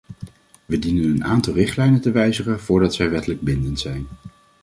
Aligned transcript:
Wij 0.65 0.79
dienen 0.79 1.03
een 1.03 1.23
aantal 1.25 1.53
richtlijnen 1.53 2.01
te 2.01 2.11
wijzigen 2.11 2.59
voordat 2.59 2.93
zij 2.93 3.09
wettelijk 3.09 3.41
bindend 3.41 3.79
zijn. 3.79 4.07